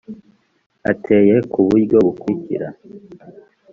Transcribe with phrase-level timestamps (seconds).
[0.91, 2.67] ateye ku buryo bukurikira